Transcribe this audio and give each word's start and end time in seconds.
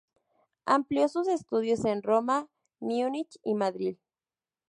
Amplió 0.65 1.07
sus 1.09 1.27
estudios 1.27 1.85
en 1.85 2.01
Roma, 2.01 2.49
Múnich 2.79 3.39
y 3.43 3.53
Madrid. 3.53 3.97